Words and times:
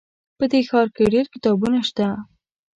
په 0.37 0.43
دې 0.51 0.59
ښار 0.69 0.87
کې 0.95 1.03
ډېر 1.13 1.25
کتابتونونه 1.33 1.81
شته 1.89 2.07